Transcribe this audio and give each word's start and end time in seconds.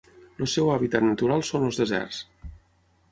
El 0.43 0.47
seu 0.53 0.69
hàbitat 0.75 1.05
natural 1.09 1.45
són 1.49 1.67
els 1.67 1.77
deserts. 1.83 2.23